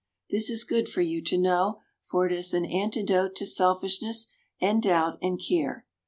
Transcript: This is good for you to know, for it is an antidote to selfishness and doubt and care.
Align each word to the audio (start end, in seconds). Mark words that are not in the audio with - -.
This 0.31 0.49
is 0.49 0.63
good 0.63 0.89
for 0.89 1.01
you 1.03 1.21
to 1.25 1.37
know, 1.37 1.77
for 2.03 2.25
it 2.25 2.31
is 2.33 2.55
an 2.55 2.65
antidote 2.65 3.35
to 3.35 3.45
selfishness 3.45 4.29
and 4.59 4.81
doubt 4.81 5.19
and 5.21 5.39
care. 5.39 5.85